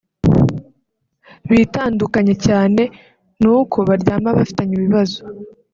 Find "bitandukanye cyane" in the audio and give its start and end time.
1.49-2.81